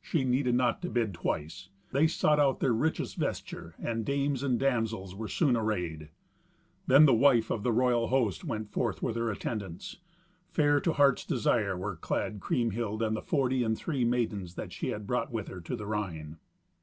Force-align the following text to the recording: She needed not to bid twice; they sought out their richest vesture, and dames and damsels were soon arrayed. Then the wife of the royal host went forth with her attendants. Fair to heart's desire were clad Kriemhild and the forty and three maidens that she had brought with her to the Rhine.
She 0.00 0.24
needed 0.24 0.54
not 0.54 0.80
to 0.80 0.88
bid 0.88 1.12
twice; 1.12 1.68
they 1.92 2.06
sought 2.06 2.40
out 2.40 2.60
their 2.60 2.72
richest 2.72 3.16
vesture, 3.16 3.74
and 3.78 4.06
dames 4.06 4.42
and 4.42 4.58
damsels 4.58 5.14
were 5.14 5.28
soon 5.28 5.54
arrayed. 5.54 6.08
Then 6.86 7.04
the 7.04 7.12
wife 7.12 7.50
of 7.50 7.62
the 7.62 7.70
royal 7.70 8.06
host 8.06 8.42
went 8.42 8.70
forth 8.70 9.02
with 9.02 9.16
her 9.16 9.30
attendants. 9.30 9.98
Fair 10.48 10.80
to 10.80 10.94
heart's 10.94 11.26
desire 11.26 11.76
were 11.76 11.96
clad 11.96 12.40
Kriemhild 12.40 13.02
and 13.02 13.14
the 13.14 13.20
forty 13.20 13.62
and 13.62 13.76
three 13.76 14.02
maidens 14.02 14.54
that 14.54 14.72
she 14.72 14.88
had 14.88 15.06
brought 15.06 15.30
with 15.30 15.48
her 15.48 15.60
to 15.60 15.76
the 15.76 15.84
Rhine. 15.86 16.38